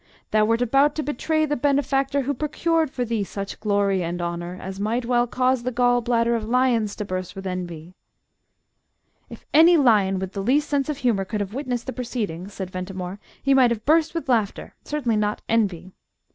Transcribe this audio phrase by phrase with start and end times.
[0.31, 4.57] Thou wert about to betray the benefactor who procured for thee such glory and honour
[4.59, 7.93] as might well cause the gall bladder of lions to burst with envy!"
[9.29, 12.71] "If any lion with the least sense of humour could have witnessed the proceedings," said
[12.71, 15.91] Ventimore, "he might have burst with laughter certainly not envy.